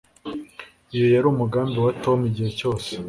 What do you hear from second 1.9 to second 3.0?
tom igihe cyose